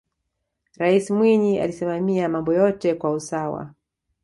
[0.77, 3.73] raisi mwinyi alisimamia mambo yote kwa usawa